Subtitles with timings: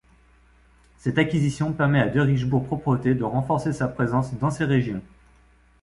[0.97, 5.03] Cette acquisition permet à Derichebourg Propreté de renforcer sa présence dans ces régions.